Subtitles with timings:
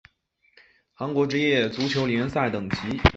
[0.95, 2.77] 韩国职业足球联赛等级